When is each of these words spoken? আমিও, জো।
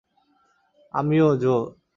আমিও, 0.93 1.29
জো। 1.35 1.55